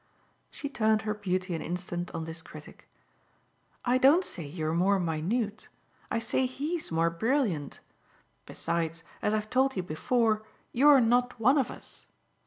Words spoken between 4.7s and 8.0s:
more minute I say he's more brilliant.